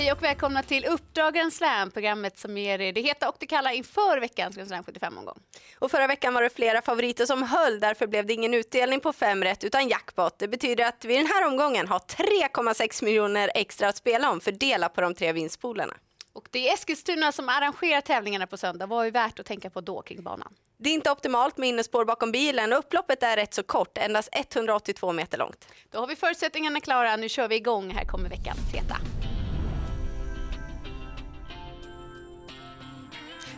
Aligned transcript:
Hej 0.00 0.12
och 0.12 0.22
välkomna 0.22 0.62
till 0.62 0.84
Uppdrag 0.84 1.34
Grand 1.34 1.52
Slam, 1.52 1.90
programmet 1.90 2.38
som 2.38 2.58
ger 2.58 2.80
er 2.80 2.92
det 2.92 3.00
heta 3.00 3.28
och 3.28 3.36
det 3.38 3.46
kalla 3.46 3.72
inför 3.72 4.20
veckans 4.20 4.56
Grand 4.56 4.68
Slam 4.68 4.84
75-omgång. 4.84 5.38
Och 5.78 5.90
förra 5.90 6.06
veckan 6.06 6.34
var 6.34 6.42
det 6.42 6.50
flera 6.50 6.82
favoriter 6.82 7.26
som 7.26 7.42
höll, 7.42 7.80
därför 7.80 8.06
blev 8.06 8.26
det 8.26 8.32
ingen 8.32 8.54
utdelning 8.54 9.00
på 9.00 9.12
fem 9.12 9.44
rätt 9.44 9.64
utan 9.64 9.88
jackpot. 9.88 10.38
Det 10.38 10.48
betyder 10.48 10.84
att 10.84 11.04
vi 11.04 11.16
den 11.16 11.26
här 11.26 11.46
omgången 11.46 11.88
har 11.88 11.98
3,6 11.98 13.04
miljoner 13.04 13.50
extra 13.54 13.88
att 13.88 13.96
spela 13.96 14.30
om, 14.30 14.40
fördela 14.40 14.88
på 14.88 15.00
de 15.00 15.14
tre 15.14 15.32
vinstpoolerna. 15.32 15.94
Och 16.32 16.48
det 16.50 16.68
är 16.68 16.74
Eskilstuna 16.74 17.32
som 17.32 17.48
arrangerar 17.48 18.00
tävlingarna 18.00 18.46
på 18.46 18.56
söndag. 18.56 18.86
Vad 18.86 19.06
är 19.06 19.10
värt 19.10 19.40
att 19.40 19.46
tänka 19.46 19.70
på 19.70 19.80
då 19.80 20.02
kring 20.02 20.22
banan? 20.22 20.54
Det 20.78 20.90
är 20.90 20.94
inte 20.94 21.10
optimalt 21.10 21.56
med 21.56 21.68
innespår 21.68 22.04
bakom 22.04 22.32
bilen 22.32 22.72
och 22.72 22.78
upploppet 22.78 23.22
är 23.22 23.36
rätt 23.36 23.54
så 23.54 23.62
kort, 23.62 23.98
endast 23.98 24.28
182 24.32 25.12
meter 25.12 25.38
långt. 25.38 25.68
Då 25.90 25.98
har 25.98 26.06
vi 26.06 26.16
förutsättningarna 26.16 26.80
klara. 26.80 27.16
Nu 27.16 27.28
kör 27.28 27.48
vi 27.48 27.56
igång. 27.56 27.90
Här 27.90 28.04
kommer 28.04 28.28
veckans 28.28 28.74
heta. 28.74 28.96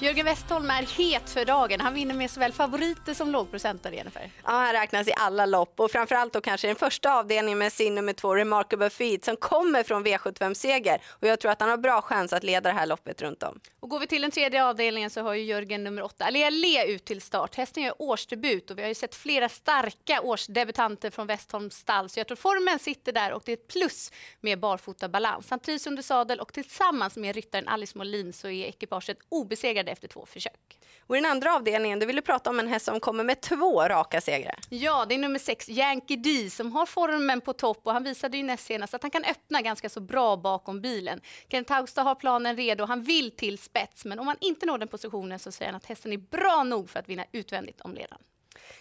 Jörgen 0.00 0.24
Westholm 0.26 0.70
är 0.70 0.82
het 0.82 1.30
för 1.30 1.44
dagen. 1.44 1.80
Han 1.80 1.94
vinner 1.94 2.14
med 2.14 2.30
såväl 2.30 2.52
favoriter 2.52 3.14
som 3.14 3.30
lågprocentare, 3.30 3.94
Jennifer. 3.94 4.30
Ja, 4.44 4.50
han 4.50 4.72
räknas 4.72 5.08
i 5.08 5.12
alla 5.16 5.46
lopp 5.46 5.80
och 5.80 5.90
framförallt 5.90 6.32
då 6.32 6.40
kanske 6.40 6.66
den 6.66 6.76
första 6.76 7.14
avdelningen 7.14 7.58
med 7.58 7.72
sin 7.72 7.94
nummer 7.94 8.12
två 8.12 8.34
Remarkable 8.34 8.90
Feet 8.90 9.24
som 9.24 9.36
kommer 9.36 9.82
från 9.82 10.06
V75-seger 10.06 11.02
och 11.08 11.28
jag 11.28 11.40
tror 11.40 11.52
att 11.52 11.60
han 11.60 11.70
har 11.70 11.76
bra 11.76 12.02
chans 12.02 12.32
att 12.32 12.44
leda 12.44 12.68
det 12.68 12.78
här 12.78 12.86
loppet 12.86 13.22
runt 13.22 13.42
om. 13.42 13.60
Och 13.80 13.88
går 13.88 14.00
vi 14.00 14.06
till 14.06 14.22
den 14.22 14.30
tredje 14.30 14.64
avdelningen 14.64 15.10
så 15.10 15.22
har 15.22 15.34
ju 15.34 15.42
Jörgen 15.42 15.84
nummer 15.84 16.02
åtta, 16.02 16.24
Alea 16.24 16.50
Le 16.50 16.84
ut 16.86 17.04
till 17.04 17.20
start. 17.20 17.54
Hästen 17.54 17.82
gör 17.82 17.94
årsdebut 17.98 18.70
och 18.70 18.78
vi 18.78 18.82
har 18.82 18.88
ju 18.88 18.94
sett 18.94 19.14
flera 19.14 19.48
starka 19.48 20.20
årsdebutanter 20.20 21.10
från 21.10 21.26
Westholms 21.26 21.74
stall 21.74 22.08
så 22.08 22.20
jag 22.20 22.26
tror 22.26 22.36
formen 22.36 22.78
sitter 22.78 23.12
där 23.12 23.32
och 23.32 23.42
det 23.44 23.52
är 23.52 23.56
ett 23.56 23.68
plus 23.68 24.12
med 24.40 24.60
barfota 24.60 25.08
balans. 25.08 25.50
Han 25.50 25.60
trivs 25.60 25.86
under 25.86 26.02
sadel 26.02 26.40
och 26.40 26.52
tillsammans 26.52 27.16
med 27.16 27.34
ryttaren 27.34 27.68
Alice 27.68 27.98
Molin 27.98 28.32
så 28.32 28.48
är 28.48 28.66
ekipaget 28.66 29.18
obesegrade 29.28 29.87
efter 29.90 30.08
två 30.08 30.26
försök. 30.26 30.78
Och 31.06 31.16
i 31.16 31.20
den 31.20 31.30
andra 31.30 31.54
avdelningen, 31.54 31.98
du 31.98 32.06
prata 32.22 32.50
om 32.50 32.60
en 32.60 32.68
häst 32.68 32.86
som 32.86 33.00
kommer 33.00 33.24
med 33.24 33.40
två 33.40 33.82
raka 33.82 34.20
segrar. 34.20 34.58
Ja, 34.68 35.06
det 35.08 35.14
är 35.14 35.18
nummer 35.18 35.38
sex, 35.38 35.68
Yankee 35.68 36.16
D, 36.16 36.50
som 36.50 36.72
har 36.72 36.86
formen 36.86 37.40
på 37.40 37.52
topp 37.52 37.80
och 37.82 37.92
han 37.92 38.04
visade 38.04 38.36
ju 38.36 38.42
näst 38.42 38.64
senast 38.64 38.94
att 38.94 39.02
han 39.02 39.10
kan 39.10 39.24
öppna 39.24 39.62
ganska 39.62 39.88
så 39.88 40.00
bra 40.00 40.36
bakom 40.36 40.80
bilen. 40.80 41.20
Kent 41.48 41.70
Haugstad 41.70 42.02
har 42.02 42.14
planen 42.14 42.56
redo, 42.56 42.84
han 42.84 43.02
vill 43.02 43.30
till 43.30 43.58
spets, 43.58 44.04
men 44.04 44.18
om 44.18 44.26
han 44.26 44.36
inte 44.40 44.66
når 44.66 44.78
den 44.78 44.88
positionen 44.88 45.38
så 45.38 45.52
säger 45.52 45.72
han 45.72 45.76
att 45.76 45.86
hästen 45.86 46.12
är 46.12 46.16
bra 46.16 46.62
nog 46.62 46.90
för 46.90 46.98
att 46.98 47.08
vinna 47.08 47.24
utvändigt 47.32 47.80
om 47.80 47.94
ledaren. 47.94 48.22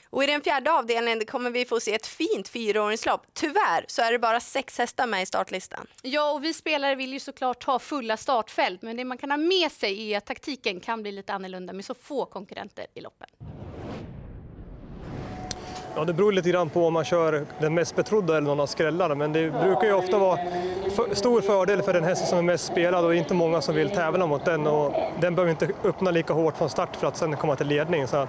Och 0.09 0.23
i 0.23 0.27
den 0.27 0.41
fjärde 0.41 0.71
avdelningen 0.71 1.25
kommer 1.25 1.49
vi 1.49 1.65
få 1.65 1.79
se 1.79 1.93
ett 1.93 2.07
fint 2.07 2.47
fyraåringslopp. 2.47 3.21
Tyvärr 3.33 3.85
så 3.87 4.01
är 4.01 4.11
det 4.11 4.19
bara 4.19 4.39
sex 4.39 4.77
hästar 4.77 5.07
med 5.07 5.21
i 5.21 5.25
startlistan. 5.25 5.87
Ja, 6.01 6.31
och 6.31 6.43
vi 6.43 6.53
spelare 6.53 6.95
vill 6.95 7.13
ju 7.13 7.19
såklart 7.19 7.63
ha 7.63 7.79
fulla 7.79 8.17
startfält, 8.17 8.81
men 8.81 8.97
det 8.97 9.05
man 9.05 9.17
kan 9.17 9.31
ha 9.31 9.37
med 9.37 9.71
sig 9.71 10.13
är 10.13 10.17
att 10.17 10.25
taktiken 10.25 10.79
kan 10.79 11.01
bli 11.01 11.11
lite 11.11 11.33
annorlunda 11.33 11.73
med 11.73 11.85
så 11.85 11.93
få 11.93 12.25
konkurrenter 12.25 12.85
i 12.93 13.01
loppen. 13.01 13.27
Ja, 15.97 16.05
det 16.05 16.13
beror 16.13 16.31
lite 16.31 16.49
grann 16.49 16.69
på 16.69 16.87
om 16.87 16.93
man 16.93 17.05
kör 17.05 17.45
den 17.59 17.73
mest 17.73 17.95
betrodda 17.95 18.37
eller 18.37 18.47
någon 18.47 18.59
av 18.59 18.67
skrällarna, 18.67 19.15
men 19.15 19.33
det 19.33 19.51
brukar 19.51 19.87
ju 19.87 19.93
ofta 19.93 20.17
vara 20.17 20.37
för, 20.95 21.15
stor 21.15 21.41
fördel 21.41 21.81
för 21.81 21.93
den 21.93 22.03
hästen 22.03 22.27
som 22.27 22.37
är 22.37 22.41
mest 22.41 22.65
spelad 22.65 23.05
och 23.05 23.15
inte 23.15 23.33
många 23.33 23.61
som 23.61 23.75
vill 23.75 23.89
tävla 23.89 24.25
mot 24.25 24.45
den. 24.45 24.67
Och 24.67 24.93
den 25.21 25.35
behöver 25.35 25.51
inte 25.51 25.69
öppna 25.83 26.11
lika 26.11 26.33
hårt 26.33 26.57
från 26.57 26.69
start 26.69 26.95
för 26.95 27.07
att 27.07 27.17
sen 27.17 27.37
komma 27.37 27.55
till 27.55 27.67
ledning. 27.67 28.07
Så 28.07 28.27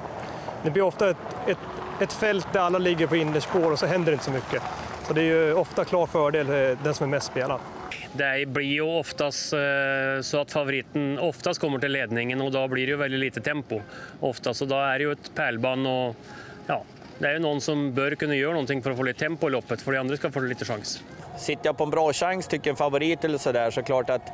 det 0.62 0.70
blir 0.70 0.82
ofta 0.82 1.10
ett, 1.10 1.16
ett, 1.46 1.58
ett 2.00 2.12
fält 2.12 2.52
där 2.52 2.60
alla 2.60 2.78
ligger 2.78 3.06
på 3.06 3.16
innerspår 3.16 3.72
och 3.72 3.78
så 3.78 3.86
händer 3.86 4.12
det 4.12 4.14
inte 4.14 4.24
så 4.24 4.30
mycket. 4.30 4.62
Så 5.06 5.12
det 5.12 5.20
är 5.20 5.24
ju 5.24 5.54
ofta 5.54 5.84
klar 5.84 6.06
fördel 6.06 6.46
den 6.82 6.94
som 6.94 7.06
är 7.06 7.10
mest 7.10 7.26
spelad. 7.26 7.60
Det 8.12 8.48
blir 8.48 8.66
ju 8.66 8.82
oftast 8.82 9.52
eh, 9.52 9.58
så 10.22 10.40
att 10.40 10.52
favoriten 10.52 11.18
oftast 11.18 11.60
kommer 11.60 11.78
till 11.78 11.92
ledningen 11.92 12.40
och 12.40 12.52
då 12.52 12.68
blir 12.68 12.86
det 12.86 12.90
ju 12.90 12.96
väldigt 12.96 13.20
lite 13.20 13.40
tempo. 13.40 13.80
Oftast, 14.20 14.62
och 14.62 14.68
då 14.68 14.76
är 14.76 14.98
det 14.98 15.04
ju 15.04 15.12
ett 15.12 15.30
pärlband 15.34 15.86
och 15.86 16.16
ja, 16.66 16.82
det 17.18 17.26
är 17.26 17.32
ju 17.32 17.38
någon 17.38 17.60
som 17.60 17.94
bör 17.94 18.14
kunna 18.14 18.34
göra 18.34 18.52
någonting 18.52 18.82
för 18.82 18.90
att 18.90 18.96
få 18.96 19.02
lite 19.02 19.18
tempo 19.18 19.48
i 19.48 19.50
loppet, 19.50 19.82
för 19.82 19.92
de 19.92 19.98
andra 19.98 20.16
ska 20.16 20.30
få 20.30 20.40
lite 20.40 20.64
chans. 20.64 21.02
Sitter 21.38 21.66
jag 21.66 21.76
på 21.76 21.84
en 21.84 21.90
bra 21.90 22.12
chans, 22.12 22.46
tycker 22.46 22.70
en 22.70 22.76
favorit 22.76 23.24
eller 23.24 23.38
sådär, 23.38 23.70
så 23.70 23.82
klart 23.82 24.10
att 24.10 24.32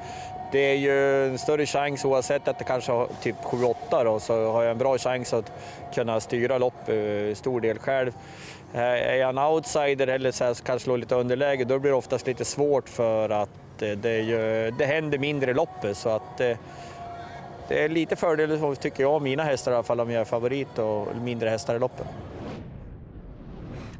det 0.53 0.59
är 0.59 0.75
ju 0.75 1.26
en 1.26 1.38
större 1.38 1.66
chans 1.66 2.04
oavsett 2.04 2.48
att 2.48 2.59
det 2.59 2.65
kanske 2.65 2.92
har 2.92 3.09
typ 3.22 3.37
7-8 3.37 4.04
då, 4.04 4.20
så 4.20 4.53
har 4.53 4.62
jag 4.62 4.70
en 4.70 4.78
bra 4.78 4.98
chans 4.98 5.32
att 5.32 5.53
kunna 5.94 6.20
styra 6.20 6.59
lopp 6.59 6.88
uh, 6.88 7.34
stor 7.34 7.60
del 7.60 7.78
själv. 7.78 8.12
Eh, 8.75 8.81
är 8.81 9.15
jag 9.15 9.28
en 9.28 9.38
outsider 9.38 10.06
eller 10.06 10.31
så 10.31 10.44
här, 10.44 10.54
så 10.54 10.65
kanske 10.65 10.84
slår 10.84 10.98
lite 10.98 11.15
underläge, 11.15 11.65
då 11.65 11.78
blir 11.78 11.91
det 11.91 11.97
oftast 11.97 12.26
lite 12.26 12.44
svårt 12.44 12.88
för 12.88 13.31
att 13.31 13.82
uh, 13.82 13.91
det, 13.91 14.19
ju, 14.19 14.71
det 14.78 14.86
händer 14.86 15.19
mindre 15.19 15.50
i 15.50 15.54
loppet. 15.54 15.97
Så 15.97 16.09
att, 16.09 16.38
det 17.69 17.84
är 17.84 17.88
lite 17.88 18.16
fördel 18.16 18.76
tycker 18.76 19.03
jag, 19.03 19.22
mina 19.22 19.42
hästar 19.42 19.72
i 19.72 19.75
alla 19.75 19.82
fall, 19.82 20.00
om 20.00 20.10
jag 20.10 20.21
är 20.21 20.25
favorit 20.25 20.78
och 20.78 21.06
mindre 21.16 21.48
hästar 21.48 21.76
i 21.76 21.78
loppet. 21.78 22.06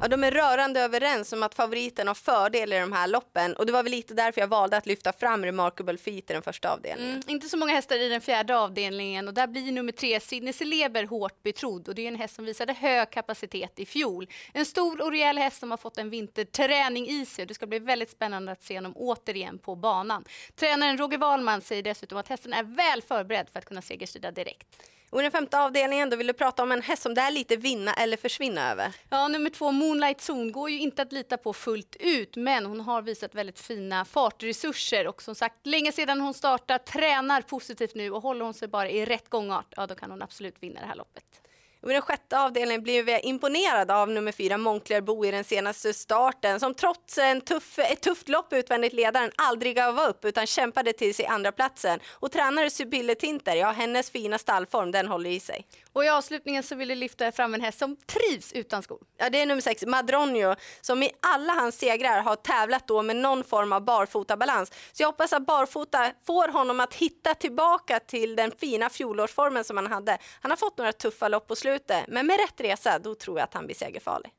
Ja, 0.01 0.07
de 0.07 0.23
är 0.23 0.31
rörande 0.31 0.81
överens 0.81 1.33
om 1.33 1.43
att 1.43 1.55
favoriten 1.55 2.07
har 2.07 2.15
fördel 2.15 2.73
i 2.73 2.79
de 2.79 2.91
här 2.91 3.07
loppen 3.07 3.55
och 3.55 3.65
det 3.65 3.71
var 3.71 3.83
väl 3.83 3.91
lite 3.91 4.13
därför 4.13 4.41
jag 4.41 4.47
valde 4.47 4.77
att 4.77 4.85
lyfta 4.85 5.13
fram 5.13 5.45
Remarkable 5.45 5.97
Feet 5.97 6.29
i 6.29 6.33
den 6.33 6.41
första 6.41 6.73
avdelningen. 6.73 7.11
Mm, 7.11 7.23
inte 7.27 7.49
så 7.49 7.57
många 7.57 7.73
hästar 7.73 7.95
i 7.95 8.09
den 8.09 8.21
fjärde 8.21 8.57
avdelningen 8.57 9.27
och 9.27 9.33
där 9.33 9.47
blir 9.47 9.71
nummer 9.71 9.91
tre 9.91 10.19
Sidney 10.19 10.53
Celeber 10.53 11.03
hårt 11.03 11.43
betrodd 11.43 11.87
och 11.87 11.95
det 11.95 12.01
är 12.01 12.07
en 12.07 12.15
häst 12.15 12.35
som 12.35 12.45
visade 12.45 12.73
hög 12.73 13.09
kapacitet 13.09 13.79
i 13.79 13.85
fjol. 13.85 14.27
En 14.53 14.65
stor 14.65 15.01
och 15.01 15.11
rejäl 15.11 15.37
häst 15.37 15.59
som 15.59 15.71
har 15.71 15.77
fått 15.77 15.97
en 15.97 16.09
vinterträning 16.09 17.07
i 17.07 17.25
sig 17.25 17.43
och 17.43 17.47
det 17.47 17.53
ska 17.53 17.67
bli 17.67 17.79
väldigt 17.79 18.11
spännande 18.11 18.51
att 18.51 18.63
se 18.63 18.77
honom 18.77 18.93
återigen 18.95 19.57
på 19.57 19.75
banan. 19.75 20.25
Tränaren 20.55 20.97
Roger 20.97 21.17
Wahlman 21.17 21.61
säger 21.61 21.83
dessutom 21.83 22.17
att 22.17 22.27
hästen 22.27 22.53
är 22.53 22.63
väl 22.63 23.01
förberedd 23.01 23.49
för 23.49 23.59
att 23.59 23.65
kunna 23.65 23.81
segerstrida 23.81 24.31
direkt. 24.31 24.67
Och 25.09 25.19
i 25.19 25.23
den 25.23 25.31
femte 25.31 25.59
avdelningen 25.59 26.09
då 26.09 26.17
vill 26.17 26.27
du 26.27 26.33
prata 26.33 26.63
om 26.63 26.71
en 26.71 26.81
häst 26.81 27.01
som 27.01 27.13
det 27.13 27.21
är 27.21 27.31
lite 27.31 27.55
vinna 27.55 27.93
eller 27.93 28.17
försvinna 28.17 28.71
över. 28.71 28.95
Ja, 29.09 29.27
nummer 29.27 29.49
två 29.49 29.71
Moonlight 29.71 30.29
Zone 30.29 30.51
går 30.51 30.69
ju 30.69 30.79
inte 30.79 31.01
att 31.01 31.11
lita 31.11 31.37
på 31.37 31.53
fullt 31.53 31.95
ut, 31.99 32.35
men 32.35 32.65
hon 32.65 32.79
har 32.79 33.01
visat 33.01 33.35
väldigt 33.35 33.59
fina 33.59 34.05
fartresurser 34.05 35.07
och 35.07 35.21
som 35.21 35.35
sagt 35.35 35.67
länge 35.67 35.91
sedan 35.91 36.21
hon 36.21 36.33
startade, 36.33 36.79
tränar 36.79 37.41
positivt 37.41 37.95
nu 37.95 38.11
och 38.11 38.21
håller 38.21 38.45
hon 38.45 38.53
sig 38.53 38.67
bara 38.67 38.89
i 38.89 39.05
rätt 39.05 39.29
gångart, 39.29 39.73
ja 39.77 39.87
då 39.87 39.95
kan 39.95 40.11
hon 40.11 40.21
absolut 40.21 40.55
vinna 40.59 40.81
det 40.81 40.87
här 40.87 40.95
loppet. 40.95 41.44
Och 41.85 41.91
I 41.91 41.93
den 41.93 42.01
sjätte 42.01 42.39
avdelningen 42.39 42.83
blir 42.83 43.03
vi 43.03 43.19
imponerade 43.19 43.95
av 43.95 44.09
nummer 44.09 44.31
fyra 44.31 44.57
Moncler 44.57 45.25
i 45.25 45.31
den 45.31 45.43
senaste 45.43 45.93
starten 45.93 46.59
som 46.59 46.73
trots 46.73 47.17
en 47.17 47.41
tuff, 47.41 47.79
ett 47.79 48.01
tufft 48.01 48.29
lopp 48.29 48.53
utvändigt 48.53 48.93
ledaren 48.93 49.31
aldrig 49.35 49.75
gav 49.75 49.99
upp 49.99 50.25
utan 50.25 50.47
kämpade 50.47 50.93
till 50.93 51.15
sig 51.15 51.25
andra 51.25 51.51
platsen. 51.51 51.99
Och 52.11 52.31
tränare 52.31 52.69
Sibylle 52.69 53.15
Tinter, 53.15 53.55
ja 53.55 53.71
hennes 53.71 54.11
fina 54.11 54.37
stallform 54.37 54.91
den 54.91 55.07
håller 55.07 55.29
i 55.29 55.39
sig. 55.39 55.65
Och 55.93 56.05
i 56.05 56.09
avslutningen 56.09 56.63
så 56.63 56.75
vill 56.75 56.89
jag 56.89 56.97
lyfta 56.97 57.31
fram 57.31 57.53
en 57.53 57.61
häst 57.61 57.79
som 57.79 57.95
trivs 57.95 58.53
utan 58.53 58.83
skor. 58.83 58.99
Ja 59.17 59.29
det 59.29 59.41
är 59.41 59.45
nummer 59.45 59.61
sex 59.61 59.85
Madronio 59.85 60.55
som 60.81 61.03
i 61.03 61.11
alla 61.19 61.53
hans 61.53 61.77
segrar 61.77 62.21
har 62.21 62.35
tävlat 62.35 62.87
då 62.87 63.01
med 63.01 63.15
någon 63.15 63.43
form 63.43 63.73
av 63.73 63.81
barfotabalans. 63.81 64.71
Så 64.93 65.03
jag 65.03 65.07
hoppas 65.07 65.33
att 65.33 65.45
barfota 65.45 66.11
får 66.27 66.47
honom 66.47 66.79
att 66.79 66.93
hitta 66.93 67.33
tillbaka 67.33 67.99
till 67.99 68.35
den 68.35 68.51
fina 68.51 68.89
fjolårsformen 68.89 69.63
som 69.63 69.77
han 69.77 69.87
hade. 69.87 70.17
Han 70.41 70.51
har 70.51 70.57
fått 70.57 70.77
några 70.77 70.91
tuffa 70.91 71.27
lopp 71.27 71.47
på 71.47 71.55
slutet 71.55 71.74
ute. 71.75 72.05
Men 72.07 72.27
med 72.27 72.37
rätt 72.37 72.61
resa, 72.61 72.99
då 72.99 73.15
tror 73.15 73.39
jag 73.39 73.43
att 73.43 73.53
han 73.53 73.65
blir 73.65 73.75
segerfarlig. 73.75 74.31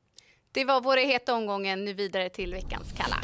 Det 0.51 0.65
var 0.65 0.81
våra 0.81 0.99
heta 0.99 1.33
omgången. 1.33 1.85
Nu 1.85 1.93
vidare 1.93 2.29
till 2.29 2.53
veckans 2.53 2.91
kalla. 2.97 3.21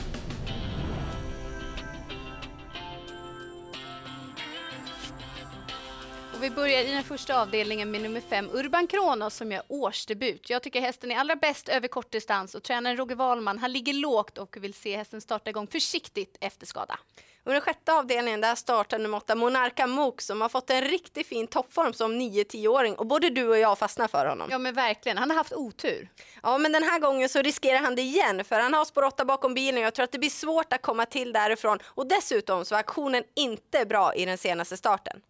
Vi 6.43 6.49
börjar 6.49 6.81
i 6.81 6.91
den 6.91 7.03
första 7.03 7.41
avdelningen 7.41 7.91
med 7.91 8.01
nummer 8.01 8.21
fem, 8.21 8.49
Urban 8.53 8.87
Kronos 8.87 9.35
som 9.35 9.51
gör 9.51 9.63
årsdebut. 9.67 10.49
Jag 10.49 10.63
tycker 10.63 10.81
hästen 10.81 11.11
är 11.11 11.15
allra 11.15 11.35
bäst 11.35 11.69
över 11.69 11.87
kortdistans 11.87 12.55
och 12.55 12.63
tränaren 12.63 12.97
Roger 12.97 13.15
Wahlman, 13.15 13.59
han 13.59 13.71
ligger 13.71 13.93
lågt 13.93 14.37
och 14.37 14.57
vill 14.63 14.73
se 14.73 14.97
hästen 14.97 15.21
starta 15.21 15.49
igång 15.49 15.67
försiktigt 15.67 16.37
efter 16.41 16.65
skada. 16.65 16.99
Den 17.43 17.61
sjätte 17.61 17.93
avdelningen 17.93 18.41
där 18.41 18.55
startar 18.55 18.99
nummer 18.99 19.17
åtta 19.17 19.35
Monarka 19.35 19.87
Mook 19.87 20.21
som 20.21 20.41
har 20.41 20.49
fått 20.49 20.69
en 20.69 20.81
riktigt 20.81 21.27
fin 21.27 21.47
toppform 21.47 21.93
som 21.93 22.21
9-10-åring 22.21 22.95
och 22.95 23.05
både 23.05 23.29
du 23.29 23.47
och 23.47 23.57
jag 23.57 23.77
fastnar 23.77 24.07
för 24.07 24.25
honom. 24.25 24.47
Ja 24.51 24.57
men 24.57 24.73
verkligen, 24.73 25.17
han 25.17 25.29
har 25.29 25.37
haft 25.37 25.53
otur. 25.53 26.09
Ja 26.43 26.57
men 26.57 26.71
den 26.71 26.83
här 26.83 26.99
gången 26.99 27.29
så 27.29 27.41
riskerar 27.41 27.79
han 27.79 27.95
det 27.95 28.01
igen 28.01 28.43
för 28.45 28.59
han 28.59 28.73
har 28.73 28.85
spår 28.85 29.03
8 29.03 29.25
bakom 29.25 29.53
bilen 29.53 29.77
och 29.77 29.85
jag 29.85 29.93
tror 29.93 30.03
att 30.03 30.11
det 30.11 30.19
blir 30.19 30.29
svårt 30.29 30.73
att 30.73 30.81
komma 30.81 31.05
till 31.05 31.33
därifrån 31.33 31.79
och 31.85 32.07
dessutom 32.07 32.65
så 32.65 32.75
var 32.75 32.79
aktionen 32.79 33.23
inte 33.35 33.85
bra 33.85 34.15
i 34.15 34.25
den 34.25 34.37
senaste 34.37 34.77
starten. 34.77 35.21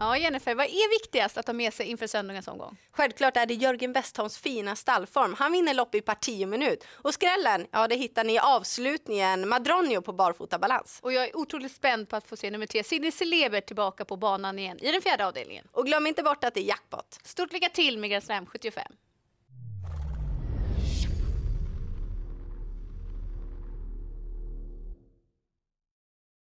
Ja, 0.00 0.18
Jennifer, 0.18 0.54
vad 0.54 0.66
är 0.66 0.90
viktigast 0.90 1.38
att 1.38 1.46
ha 1.46 1.54
med 1.54 1.74
sig 1.74 1.86
inför 1.86 2.06
söndagens 2.06 2.48
omgång? 2.48 2.76
Självklart 2.90 3.36
är 3.36 3.46
det 3.46 3.54
Jörgen 3.54 3.92
Westholms 3.92 4.38
fina 4.38 4.76
stallform. 4.76 5.34
Han 5.38 5.52
vinner 5.52 5.74
lopp 5.74 5.94
i 5.94 6.00
parti 6.00 6.44
och 6.44 6.48
minut. 6.48 6.84
Och 6.90 7.14
skrällen, 7.14 7.66
ja 7.70 7.88
det 7.88 7.94
hittar 7.94 8.24
ni 8.24 8.34
i 8.34 8.38
avslutningen. 8.38 9.48
Madronio 9.48 10.00
på 10.00 10.12
barfota 10.12 10.58
balans. 10.58 10.98
Och 11.02 11.12
jag 11.12 11.24
är 11.24 11.36
otroligt 11.36 11.72
spänd 11.72 12.08
på 12.08 12.16
att 12.16 12.28
få 12.28 12.36
se 12.36 12.50
nummer 12.50 12.66
tre, 12.66 12.84
Sidney 12.84 13.10
Celeber 13.10 13.60
tillbaka 13.60 14.04
på 14.04 14.16
banan 14.16 14.58
igen 14.58 14.78
i 14.80 14.92
den 14.92 15.02
fjärde 15.02 15.26
avdelningen. 15.26 15.68
Och 15.72 15.86
glöm 15.86 16.06
inte 16.06 16.22
bort 16.22 16.44
att 16.44 16.54
det 16.54 16.60
är 16.60 16.68
jackpot. 16.68 17.18
Stort 17.24 17.52
lycka 17.52 17.68
till 17.68 17.98
med 17.98 18.10
Grand 18.10 18.24
Slam 18.24 18.46
75. 18.46 18.92